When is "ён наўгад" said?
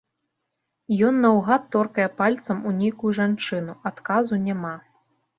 1.07-1.67